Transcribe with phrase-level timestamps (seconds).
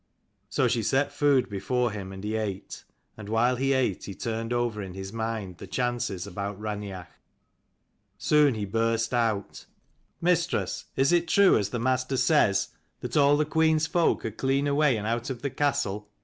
[0.49, 2.85] So she set food before him, and he ate.
[3.15, 7.05] And while he ate he turned over in his mind the chances about Raineach.
[8.17, 9.67] Soon he burst out,"
[10.29, 12.69] Mistress, is it true, as the master says,
[13.01, 16.09] that 250 all the queen's folk are clean away and out of the castle?"